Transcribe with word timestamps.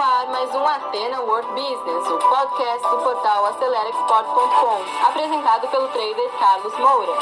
ar 0.00 0.28
mais 0.30 0.48
um 0.54 0.64
Atena 0.64 1.20
World 1.22 1.48
Business, 1.48 2.06
o 2.06 2.18
podcast 2.18 2.82
do 2.88 2.98
portal 3.02 3.46
AceleraExport.com, 3.46 5.08
apresentado 5.08 5.66
pelo 5.68 5.88
trader 5.88 6.30
Carlos 6.38 6.72
Moura. 6.78 7.12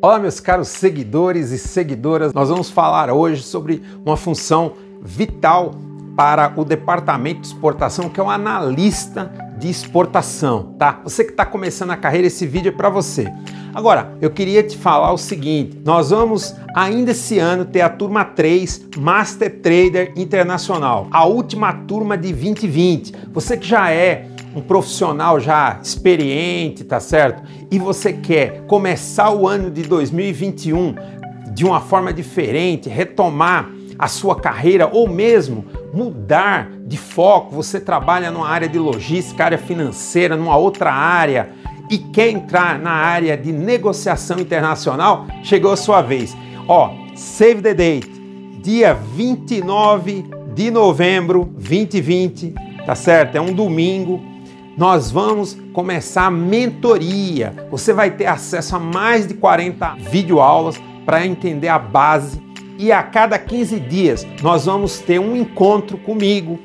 Olá, 0.00 0.18
meus 0.18 0.40
caros 0.40 0.68
seguidores 0.68 1.50
e 1.50 1.58
seguidoras. 1.58 2.32
Nós 2.32 2.48
vamos 2.48 2.70
falar 2.70 3.10
hoje 3.10 3.42
sobre 3.42 3.82
uma 4.04 4.16
função 4.16 4.72
vital 5.02 5.72
para 6.16 6.54
o 6.56 6.64
departamento 6.64 7.42
de 7.42 7.48
exportação, 7.48 8.08
que 8.08 8.18
é 8.18 8.22
o 8.22 8.30
analista 8.30 9.30
de 9.58 9.68
exportação, 9.68 10.74
tá? 10.78 11.00
Você 11.04 11.22
que 11.22 11.32
está 11.32 11.44
começando 11.44 11.90
a 11.90 11.96
carreira, 11.98 12.26
esse 12.26 12.46
vídeo 12.46 12.70
é 12.70 12.72
para 12.72 12.88
você. 12.88 13.30
Agora, 13.74 14.18
eu 14.20 14.30
queria 14.30 14.62
te 14.62 14.76
falar 14.76 15.12
o 15.12 15.18
seguinte: 15.18 15.80
nós 15.84 16.10
vamos 16.10 16.54
ainda 16.74 17.12
esse 17.12 17.38
ano 17.38 17.64
ter 17.64 17.80
a 17.80 17.88
turma 17.88 18.24
3 18.24 18.88
Master 18.98 19.60
Trader 19.60 20.12
Internacional, 20.16 21.08
a 21.10 21.24
última 21.24 21.72
turma 21.72 22.16
de 22.16 22.32
2020. 22.32 23.14
Você 23.32 23.56
que 23.56 23.66
já 23.66 23.90
é 23.90 24.26
um 24.54 24.60
profissional 24.60 25.40
já 25.40 25.80
experiente, 25.82 26.84
tá 26.84 27.00
certo? 27.00 27.42
E 27.70 27.78
você 27.78 28.12
quer 28.12 28.66
começar 28.66 29.30
o 29.30 29.48
ano 29.48 29.70
de 29.70 29.82
2021 29.82 30.94
de 31.54 31.64
uma 31.64 31.80
forma 31.80 32.12
diferente, 32.12 32.88
retomar 32.88 33.70
a 33.98 34.08
sua 34.08 34.36
carreira 34.36 34.88
ou 34.92 35.08
mesmo 35.08 35.64
mudar 35.94 36.70
de 36.84 36.96
foco, 36.98 37.54
você 37.54 37.78
trabalha 37.78 38.30
numa 38.30 38.48
área 38.48 38.68
de 38.68 38.78
logística, 38.78 39.44
área 39.44 39.58
financeira, 39.58 40.36
numa 40.36 40.56
outra 40.56 40.92
área 40.92 41.50
e 41.92 41.98
quer 41.98 42.30
entrar 42.30 42.78
na 42.78 42.90
área 42.90 43.36
de 43.36 43.52
negociação 43.52 44.38
internacional, 44.38 45.26
chegou 45.42 45.72
a 45.72 45.76
sua 45.76 46.00
vez. 46.00 46.34
Ó, 46.66 46.90
save 47.14 47.60
the 47.60 47.74
date, 47.74 48.10
dia 48.62 48.94
29 48.94 50.24
de 50.54 50.70
novembro 50.70 51.44
2020, 51.44 52.54
tá 52.86 52.94
certo? 52.94 53.36
É 53.36 53.40
um 53.42 53.52
domingo. 53.52 54.22
Nós 54.74 55.10
vamos 55.10 55.58
começar 55.74 56.28
a 56.28 56.30
mentoria. 56.30 57.54
Você 57.70 57.92
vai 57.92 58.10
ter 58.10 58.24
acesso 58.24 58.76
a 58.76 58.78
mais 58.78 59.26
de 59.26 59.34
40 59.34 59.96
videoaulas 60.10 60.80
para 61.04 61.26
entender 61.26 61.68
a 61.68 61.78
base 61.78 62.40
e 62.78 62.90
a 62.90 63.02
cada 63.02 63.38
15 63.38 63.78
dias 63.78 64.26
nós 64.40 64.64
vamos 64.64 64.98
ter 64.98 65.18
um 65.18 65.36
encontro 65.36 65.98
comigo, 65.98 66.58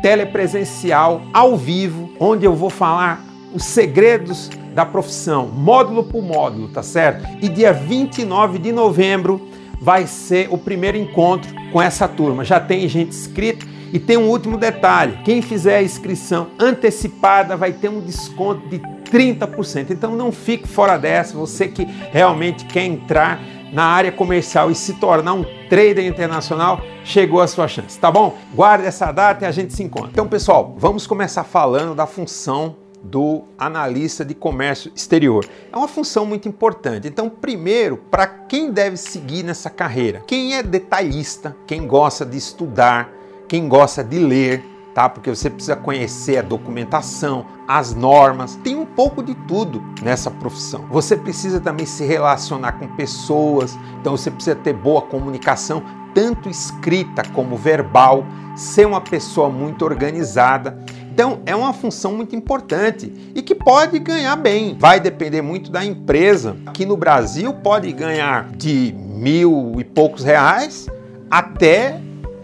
telepresencial, 0.00 1.20
ao 1.34 1.56
vivo, 1.56 2.10
onde 2.20 2.44
eu 2.46 2.54
vou 2.54 2.70
falar 2.70 3.26
os 3.52 3.64
segredos 3.64 4.50
da 4.78 4.86
profissão, 4.86 5.48
módulo 5.48 6.04
por 6.04 6.22
módulo, 6.22 6.68
tá 6.68 6.84
certo? 6.84 7.26
E 7.42 7.48
dia 7.48 7.72
29 7.72 8.60
de 8.60 8.70
novembro 8.70 9.48
vai 9.80 10.06
ser 10.06 10.46
o 10.52 10.56
primeiro 10.56 10.96
encontro 10.96 11.52
com 11.72 11.82
essa 11.82 12.06
turma. 12.06 12.44
Já 12.44 12.60
tem 12.60 12.88
gente 12.88 13.08
inscrita 13.08 13.66
e 13.92 13.98
tem 13.98 14.16
um 14.16 14.28
último 14.28 14.56
detalhe: 14.56 15.18
quem 15.24 15.42
fizer 15.42 15.78
a 15.78 15.82
inscrição 15.82 16.50
antecipada 16.60 17.56
vai 17.56 17.72
ter 17.72 17.88
um 17.88 18.00
desconto 18.00 18.68
de 18.68 18.78
30%. 18.78 19.90
Então 19.90 20.14
não 20.14 20.30
fique 20.30 20.68
fora 20.68 20.96
dessa, 20.96 21.36
você 21.36 21.66
que 21.66 21.84
realmente 22.12 22.64
quer 22.64 22.84
entrar 22.84 23.40
na 23.72 23.82
área 23.82 24.12
comercial 24.12 24.70
e 24.70 24.76
se 24.76 24.92
tornar 24.94 25.32
um 25.32 25.44
trader 25.68 26.06
internacional, 26.06 26.80
chegou 27.02 27.40
a 27.40 27.48
sua 27.48 27.66
chance, 27.66 27.98
tá 27.98 28.12
bom? 28.12 28.38
Guarde 28.54 28.86
essa 28.86 29.10
data 29.10 29.44
e 29.44 29.48
a 29.48 29.50
gente 29.50 29.74
se 29.74 29.82
encontra. 29.82 30.10
Então, 30.12 30.28
pessoal, 30.28 30.76
vamos 30.78 31.04
começar 31.04 31.42
falando 31.42 31.96
da 31.96 32.06
função 32.06 32.76
do 33.02 33.44
analista 33.56 34.24
de 34.24 34.34
comércio 34.34 34.90
exterior. 34.94 35.46
É 35.72 35.76
uma 35.76 35.88
função 35.88 36.26
muito 36.26 36.48
importante. 36.48 37.08
Então, 37.08 37.28
primeiro, 37.28 37.96
para 37.96 38.26
quem 38.26 38.70
deve 38.70 38.96
seguir 38.96 39.42
nessa 39.42 39.70
carreira? 39.70 40.22
Quem 40.26 40.54
é 40.54 40.62
detalhista, 40.62 41.56
quem 41.66 41.86
gosta 41.86 42.24
de 42.26 42.36
estudar, 42.36 43.10
quem 43.46 43.68
gosta 43.68 44.02
de 44.04 44.18
ler, 44.18 44.64
tá? 44.94 45.08
Porque 45.08 45.30
você 45.30 45.48
precisa 45.48 45.76
conhecer 45.76 46.38
a 46.38 46.42
documentação, 46.42 47.46
as 47.68 47.94
normas, 47.94 48.56
tem 48.56 48.74
um 48.74 48.84
pouco 48.84 49.22
de 49.22 49.34
tudo 49.46 49.82
nessa 50.02 50.30
profissão. 50.30 50.86
Você 50.90 51.16
precisa 51.16 51.60
também 51.60 51.86
se 51.86 52.04
relacionar 52.04 52.72
com 52.72 52.88
pessoas, 52.88 53.78
então 54.00 54.16
você 54.16 54.30
precisa 54.30 54.56
ter 54.56 54.72
boa 54.72 55.02
comunicação, 55.02 55.82
tanto 56.12 56.48
escrita 56.48 57.22
como 57.32 57.56
verbal, 57.56 58.24
ser 58.56 58.86
uma 58.86 59.00
pessoa 59.00 59.48
muito 59.48 59.84
organizada. 59.84 60.84
Então 61.18 61.40
é 61.44 61.56
uma 61.56 61.72
função 61.72 62.12
muito 62.12 62.36
importante 62.36 63.12
e 63.34 63.42
que 63.42 63.52
pode 63.52 63.98
ganhar 63.98 64.36
bem. 64.36 64.76
Vai 64.78 65.00
depender 65.00 65.42
muito 65.42 65.68
da 65.68 65.84
empresa. 65.84 66.56
Aqui 66.64 66.86
no 66.86 66.96
Brasil 66.96 67.52
pode 67.54 67.90
ganhar 67.90 68.48
de 68.52 68.94
mil 68.96 69.74
e 69.80 69.82
poucos 69.82 70.22
reais 70.22 70.86
até 71.28 72.00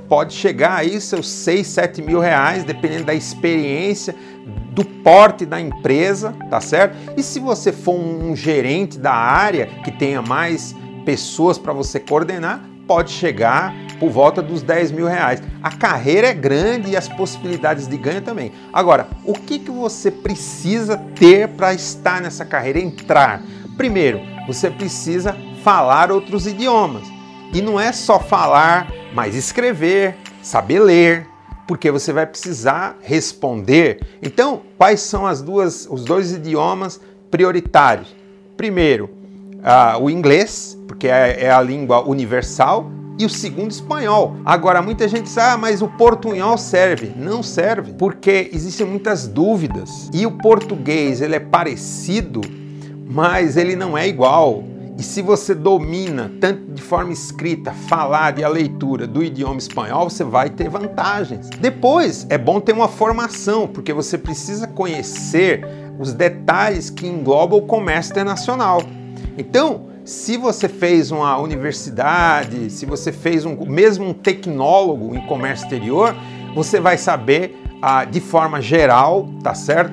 pode 0.09 0.35
chegar 0.35 0.75
aí 0.75 1.01
seus 1.01 1.29
6, 1.29 1.65
7 1.69 2.03
mil 2.03 2.19
reais, 2.19 2.65
dependendo 2.65 3.05
da 3.05 3.15
experiência, 3.15 4.13
do 4.73 4.85
porte 4.85 5.47
da 5.47 5.61
empresa, 5.61 6.35
tá 6.51 6.61
certo? 6.61 6.97
E 7.17 7.23
se 7.23 7.39
você 7.39 7.71
for 7.71 7.95
um 7.95 8.35
gerente 8.35 8.99
da 8.99 9.15
área 9.15 9.67
que 9.85 9.93
tenha 9.93 10.21
mais 10.21 10.75
pessoas 11.05 11.59
para 11.59 11.73
você 11.73 12.01
coordenar, 12.01 12.74
pode 12.87 13.13
chegar 13.13 13.75
por 13.99 14.11
volta 14.11 14.43
dos 14.43 14.63
10 14.63 14.93
mil 14.93 15.07
reais. 15.07 15.43
A 15.63 15.71
carreira 15.71 16.29
é 16.29 16.35
grande 16.35 16.91
e 16.91 16.97
as 16.97 17.09
possibilidades 17.09 17.87
de 17.87 17.97
ganho 17.97 18.23
também. 18.23 18.53
Agora, 18.73 19.09
o 19.25 19.33
que, 19.33 19.59
que 19.59 19.71
você 19.71 20.11
precisa 20.11 20.97
ter 21.15 21.49
para 21.49 21.73
estar 21.73 22.21
nessa 22.21 22.45
carreira, 22.45 22.79
entrar? 22.79 23.43
Primeiro, 23.77 24.21
você 24.47 24.71
precisa 24.71 25.37
falar 25.63 26.13
outros 26.13 26.47
idiomas. 26.47 27.05
E 27.53 27.63
não 27.63 27.79
é 27.79 27.93
só 27.93 28.19
falar, 28.19 28.91
mas 29.15 29.35
escrever, 29.35 30.17
saber 30.43 30.81
ler, 30.81 31.27
porque 31.67 31.91
você 31.91 32.13
vai 32.13 32.27
precisar 32.27 32.97
responder. 33.01 34.01
Então, 34.23 34.63
quais 34.77 35.01
são 35.01 35.27
as 35.27 35.41
duas, 35.41 35.87
os 35.91 36.05
dois 36.05 36.33
idiomas 36.33 37.01
prioritários? 37.31 38.15
Primeiro, 38.57 39.11
o 40.01 40.11
inglês, 40.11 40.79
porque 40.87 41.09
é, 41.09 41.45
é, 41.45 41.51
a 41.51 41.61
língua 41.61 42.07
universal, 42.07 42.91
e 43.19 43.25
o 43.25 43.31
segundo, 43.31 43.71
espanhol. 43.71 44.37
Agora, 44.45 44.83
muita 44.83 45.07
gente 45.07 45.25
diz, 45.25 45.39
ah, 45.39 45.57
mas 45.57 45.81
o 45.81 45.89
portunhol 45.89 46.59
serve. 46.59 47.13
Não 47.17 47.43
serve, 47.43 47.93
porque 47.93 48.51
existem 48.53 48.87
muitas 48.87 49.29
dúvidas. 49.29 50.11
E 50.13 50.27
o 50.27 50.33
português, 50.33 51.21
ele 51.21 51.37
é 51.37 51.41
parecido, 51.41 52.41
mas 53.09 53.57
ele 53.57 53.77
não 53.77 53.97
é 53.97 54.09
igual. 54.09 54.65
E 54.99 55.03
se 55.03 55.23
você 55.23 55.55
domina 55.55 56.31
tanto 56.41 56.73
de 56.73 56.83
forma 56.83 57.13
escrita, 57.13 57.73
falada 57.73 58.41
e 58.41 58.45
a 58.45 58.49
leitura 58.49 59.07
do 59.07 59.23
idioma 59.23 59.59
espanhol, 59.59 60.11
você 60.11 60.25
vai 60.25 60.51
ter 60.51 60.69
vantagens. 60.69 61.51
Depois, 61.61 62.27
é 62.29 62.39
bom 62.39 62.61
ter 62.61 62.73
uma 62.73 62.89
formação, 62.89 63.67
porque 63.67 63.93
você 63.93 64.19
precisa 64.19 64.67
conhecer 64.67 65.65
os 65.99 66.13
detalhes 66.13 66.91
que 66.91 67.07
englobam 67.07 67.59
o 67.59 67.63
comércio 67.63 68.13
internacional. 68.13 68.83
Então, 69.37 69.87
se 70.05 70.37
você 70.37 70.69
fez 70.69 71.11
uma 71.11 71.39
universidade, 71.39 72.71
se 72.71 72.85
você 72.85 73.11
fez 73.11 73.45
um, 73.45 73.57
mesmo 73.67 74.09
um 74.09 74.13
tecnólogo 74.13 75.15
em 75.15 75.27
comércio 75.27 75.65
exterior, 75.65 76.15
você 76.55 76.79
vai 76.79 76.99
saber 76.99 77.61
ah, 77.81 78.05
de 78.05 78.21
forma 78.21 78.61
geral, 78.61 79.29
tá 79.43 79.55
certo? 79.55 79.93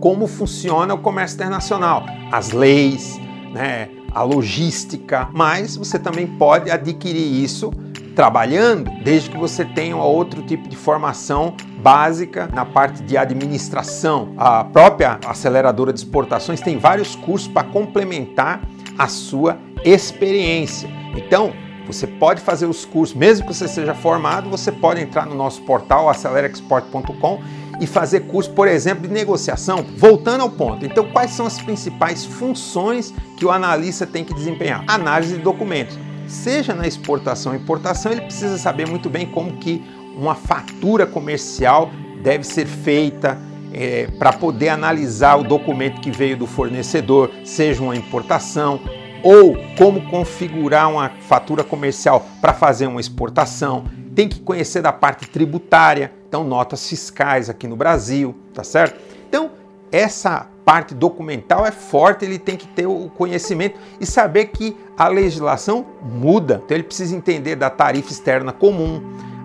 Como 0.00 0.26
funciona 0.26 0.94
o 0.94 0.98
comércio 0.98 1.36
internacional, 1.36 2.04
as 2.32 2.50
leis, 2.52 3.20
né? 3.52 3.88
a 4.12 4.22
logística, 4.22 5.28
mas 5.32 5.76
você 5.76 5.98
também 5.98 6.26
pode 6.26 6.70
adquirir 6.70 7.42
isso 7.42 7.70
trabalhando, 8.14 8.90
desde 9.02 9.30
que 9.30 9.36
você 9.36 9.64
tenha 9.64 9.96
outro 9.96 10.42
tipo 10.42 10.68
de 10.68 10.76
formação 10.76 11.54
básica 11.78 12.48
na 12.52 12.64
parte 12.64 13.02
de 13.02 13.16
administração. 13.16 14.34
A 14.36 14.64
própria 14.64 15.18
aceleradora 15.26 15.92
de 15.92 16.00
exportações 16.00 16.60
tem 16.60 16.78
vários 16.78 17.14
cursos 17.16 17.48
para 17.48 17.66
complementar 17.66 18.60
a 18.98 19.08
sua 19.08 19.58
experiência. 19.84 20.88
Então, 21.16 21.52
você 21.86 22.06
pode 22.06 22.40
fazer 22.40 22.66
os 22.66 22.84
cursos, 22.84 23.16
mesmo 23.16 23.46
que 23.46 23.54
você 23.54 23.66
seja 23.66 23.94
formado, 23.94 24.48
você 24.48 24.70
pode 24.70 25.00
entrar 25.00 25.26
no 25.26 25.34
nosso 25.34 25.62
portal 25.62 26.08
acelerexport.com 26.08 27.40
e 27.80 27.86
fazer 27.86 28.20
curso, 28.20 28.50
por 28.50 28.68
exemplo, 28.68 29.08
de 29.08 29.12
negociação. 29.12 29.84
Voltando 29.96 30.42
ao 30.42 30.50
ponto, 30.50 30.84
então 30.84 31.10
quais 31.10 31.32
são 31.32 31.46
as 31.46 31.58
principais 31.58 32.24
funções 32.24 33.12
que 33.36 33.44
o 33.44 33.50
analista 33.50 34.06
tem 34.06 34.22
que 34.22 34.34
desempenhar? 34.34 34.84
Análise 34.86 35.36
de 35.36 35.42
documentos. 35.42 35.98
Seja 36.30 36.72
na 36.74 36.86
exportação 36.86 37.52
ou 37.52 37.58
importação, 37.58 38.12
ele 38.12 38.20
precisa 38.20 38.56
saber 38.56 38.88
muito 38.88 39.10
bem 39.10 39.26
como 39.26 39.56
que 39.56 39.84
uma 40.16 40.36
fatura 40.36 41.04
comercial 41.04 41.90
deve 42.22 42.44
ser 42.44 42.66
feita, 42.66 43.36
é, 43.72 44.06
para 44.16 44.32
poder 44.32 44.68
analisar 44.68 45.36
o 45.36 45.42
documento 45.42 46.00
que 46.00 46.10
veio 46.10 46.36
do 46.36 46.46
fornecedor, 46.46 47.32
seja 47.44 47.82
uma 47.82 47.96
importação, 47.96 48.80
ou 49.24 49.56
como 49.76 50.08
configurar 50.08 50.88
uma 50.88 51.10
fatura 51.20 51.64
comercial 51.64 52.24
para 52.40 52.52
fazer 52.52 52.86
uma 52.86 53.00
exportação. 53.00 53.84
Tem 54.14 54.28
que 54.28 54.38
conhecer 54.38 54.82
da 54.82 54.92
parte 54.92 55.28
tributária, 55.28 56.12
então 56.28 56.44
notas 56.44 56.88
fiscais 56.88 57.50
aqui 57.50 57.66
no 57.66 57.74
Brasil, 57.74 58.36
tá 58.54 58.62
certo? 58.62 59.00
Então, 59.28 59.50
essa 59.90 60.46
parte 60.64 60.94
documental 60.94 61.66
é 61.66 61.72
forte, 61.72 62.24
ele 62.24 62.38
tem 62.38 62.56
que 62.56 62.68
ter 62.68 62.86
o 62.86 63.10
conhecimento 63.16 63.78
e 64.00 64.06
saber 64.06 64.46
que 64.46 64.76
a 65.00 65.08
legislação 65.08 65.86
muda. 66.02 66.60
Então 66.62 66.76
ele 66.76 66.84
precisa 66.84 67.16
entender 67.16 67.56
da 67.56 67.70
tarifa 67.70 68.12
externa 68.12 68.52
comum, 68.52 69.00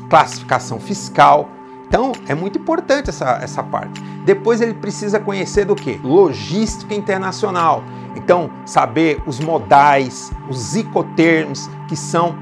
classificação 0.09 0.81
fiscal. 0.81 1.49
Então 1.87 2.11
é 2.27 2.35
muito 2.35 2.59
importante 2.59 3.09
essa, 3.09 3.39
essa 3.41 3.63
parte. 3.63 4.03
Depois 4.25 4.59
ele 4.59 4.73
precisa 4.73 5.17
conhecer 5.17 5.63
do 5.63 5.73
que? 5.73 5.97
Logística 6.03 6.93
internacional. 6.93 7.85
Então, 8.17 8.49
saber 8.65 9.21
os 9.25 9.39
modais, 9.39 10.29
os 10.49 10.75
icotermos, 10.75 11.69
que 11.87 11.95
são 11.95 12.35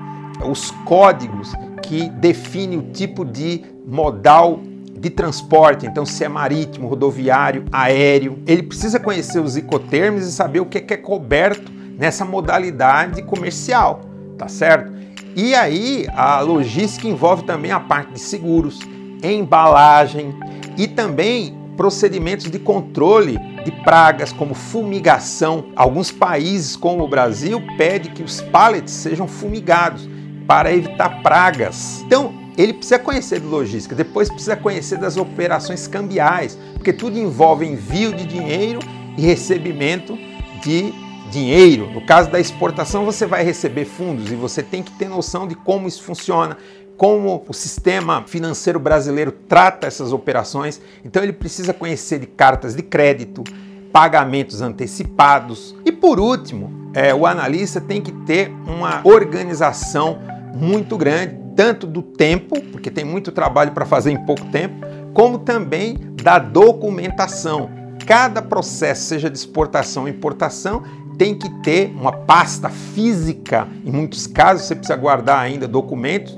os 0.50 0.72
códigos 0.84 1.54
que 1.84 2.10
definem 2.10 2.80
o 2.80 2.92
tipo 2.92 3.24
de 3.24 3.64
modal 3.86 4.60
de 4.98 5.12
transporte, 5.12 5.86
então 5.86 6.04
se 6.04 6.24
é 6.24 6.28
marítimo, 6.28 6.88
rodoviário, 6.88 7.66
aéreo. 7.72 8.40
Ele 8.48 8.64
precisa 8.64 9.00
conhecer 9.00 9.40
os 9.40 9.56
icotermos 9.56 10.26
e 10.26 10.32
saber 10.32 10.62
o 10.62 10.66
que 10.66 10.80
é 10.92 10.98
coberto 10.98 11.83
nessa 11.98 12.26
modalidade 12.26 13.22
comercial, 13.24 14.02
tá 14.38 14.48
certo? 14.48 14.92
E 15.36 15.56
aí 15.56 16.06
a 16.14 16.40
logística 16.42 17.08
envolve 17.08 17.44
também 17.44 17.72
a 17.72 17.80
parte 17.80 18.14
de 18.14 18.20
seguros, 18.20 18.80
embalagem 19.24 20.34
e 20.78 20.88
também 20.88 21.58
procedimentos 21.76 22.52
de 22.52 22.60
controle 22.60 23.40
de 23.64 23.72
pragas 23.84 24.32
como 24.32 24.54
fumigação. 24.54 25.66
Alguns 25.76 26.12
países, 26.12 26.76
como 26.76 27.04
o 27.04 27.08
Brasil, 27.08 27.62
pedem 27.78 28.12
que 28.14 28.24
os 28.24 28.42
pallets 28.42 28.94
sejam 28.94 29.28
fumigados 29.28 30.08
para 30.46 30.74
evitar 30.74 31.22
pragas. 31.24 32.04
Então, 32.06 32.34
ele 32.58 32.74
precisa 32.74 33.00
conhecer 33.00 33.40
de 33.40 33.48
logística, 33.48 33.96
depois 33.96 34.30
precisa 34.30 34.56
conhecer 34.56 35.00
das 35.00 35.18
operações 35.18 35.88
cambiais, 35.88 36.58
porque 36.74 36.94
tudo 36.94 37.18
envolve 37.18 37.66
envio 37.66 38.14
de 38.14 38.26
dinheiro 38.26 38.80
e 39.18 39.22
recebimento 39.22 40.16
de 40.62 40.94
dinheiro. 41.30 41.90
No 41.92 42.06
caso 42.06 42.30
da 42.30 42.40
exportação, 42.40 43.06
você 43.06 43.26
vai 43.26 43.44
receber 43.44 43.86
fundos 43.86 44.32
e 44.32 44.36
você 44.36 44.62
tem 44.62 44.84
que 44.84 44.92
ter 44.92 45.08
noção 45.08 45.48
de 45.48 45.56
como 45.56 45.88
isso 45.88 46.04
funciona, 46.04 46.58
como 46.98 47.44
o 47.48 47.54
sistema 47.54 48.24
financeiro 48.28 48.80
brasileiro 48.80 49.32
trata 49.32 49.88
essas 49.88 50.14
operações. 50.14 50.82
Então 51.04 51.24
ele 51.24 51.34
precisa 51.34 51.74
conhecer 51.74 52.20
de 52.20 52.28
cartas 52.28 52.76
de 52.76 52.84
crédito, 52.84 53.44
pagamentos 53.92 54.62
antecipados 54.62 55.76
e 55.86 55.92
por 55.92 56.20
último, 56.20 56.92
é, 56.94 57.14
o 57.14 57.26
analista 57.26 57.80
tem 57.80 58.02
que 58.02 58.12
ter 58.12 58.52
uma 58.68 59.02
organização 59.04 60.20
muito 60.54 60.98
grande 60.98 61.44
tanto 61.56 61.86
do 61.88 62.02
tempo, 62.02 62.62
porque 62.72 62.90
tem 62.90 63.06
muito 63.06 63.32
trabalho 63.32 63.72
para 63.72 63.86
fazer 63.86 64.12
em 64.12 64.26
pouco 64.26 64.46
tempo, 64.48 64.86
como 65.14 65.40
também 65.40 65.98
da 66.22 66.40
documentação. 66.40 67.70
Cada 68.06 68.42
processo, 68.42 69.04
seja 69.04 69.30
de 69.30 69.38
exportação 69.38 70.04
ou 70.04 70.10
importação, 70.10 70.84
tem 71.18 71.36
que 71.36 71.50
ter 71.62 71.94
uma 71.96 72.12
pasta 72.12 72.70
física. 72.70 73.68
Em 73.86 73.92
muitos 73.92 74.28
casos, 74.28 74.68
você 74.68 74.76
precisa 74.76 74.96
guardar 74.96 75.40
ainda 75.40 75.68
documentos, 75.68 76.38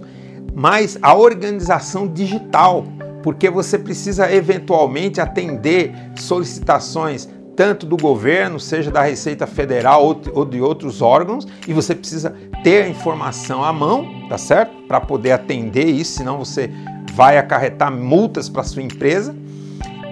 mas 0.53 0.97
a 1.01 1.13
organização 1.13 2.07
digital, 2.07 2.85
porque 3.23 3.49
você 3.49 3.77
precisa 3.77 4.31
eventualmente 4.31 5.19
atender 5.19 5.93
solicitações 6.15 7.27
tanto 7.55 7.85
do 7.85 7.95
governo, 7.95 8.59
seja 8.59 8.91
da 8.91 9.01
Receita 9.01 9.47
Federal 9.47 10.21
ou 10.33 10.45
de 10.45 10.59
outros 10.59 11.01
órgãos, 11.01 11.47
e 11.67 11.73
você 11.73 11.95
precisa 11.95 12.35
ter 12.63 12.83
a 12.83 12.89
informação 12.89 13.63
à 13.63 13.71
mão, 13.71 14.27
tá 14.27 14.37
certo? 14.37 14.83
Para 14.87 14.99
poder 14.99 15.31
atender 15.31 15.85
isso, 15.85 16.17
senão 16.17 16.37
você 16.37 16.69
vai 17.13 17.37
acarretar 17.37 17.91
multas 17.91 18.49
para 18.49 18.63
sua 18.63 18.81
empresa. 18.81 19.33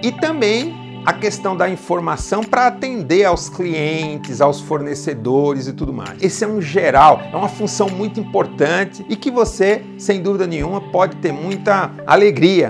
E 0.02 0.10
também 0.10 0.83
a 1.04 1.12
questão 1.12 1.56
da 1.56 1.68
informação 1.68 2.42
para 2.42 2.66
atender 2.66 3.24
aos 3.24 3.48
clientes, 3.48 4.40
aos 4.40 4.60
fornecedores 4.60 5.66
e 5.66 5.72
tudo 5.72 5.92
mais. 5.92 6.22
Esse 6.22 6.44
é 6.44 6.48
um 6.48 6.60
geral, 6.60 7.20
é 7.32 7.36
uma 7.36 7.48
função 7.48 7.88
muito 7.88 8.18
importante 8.18 9.04
e 9.08 9.16
que 9.16 9.30
você, 9.30 9.84
sem 9.98 10.22
dúvida 10.22 10.46
nenhuma, 10.46 10.80
pode 10.80 11.16
ter 11.16 11.32
muita 11.32 11.90
alegria 12.06 12.68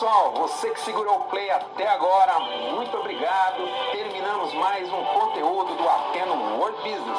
pessoal, 0.00 0.32
você 0.32 0.70
que 0.70 0.80
segurou 0.80 1.16
o 1.16 1.24
play 1.24 1.50
até 1.50 1.86
agora, 1.88 2.38
muito 2.72 2.96
obrigado. 2.96 3.62
Terminamos 3.92 4.54
mais 4.54 4.88
um 4.88 5.04
conteúdo 5.04 5.74
do 5.74 5.88
Ateno 5.88 6.58
World 6.58 6.78
Business, 6.78 7.18